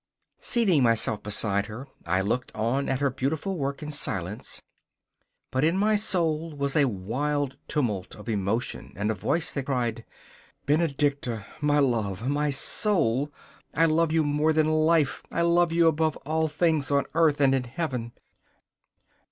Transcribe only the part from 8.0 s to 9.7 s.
of emotion and a voice that